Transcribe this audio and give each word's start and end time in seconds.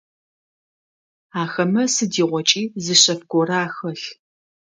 Ахэмэ 1.41 1.83
сыдигъокӏи 1.93 2.63
зы 2.83 2.95
шъэф 3.01 3.21
горэ 3.29 3.57
ахэлъ. 3.65 4.05